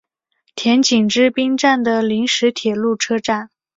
[0.55, 3.51] 田井之滨站的临时铁路车站。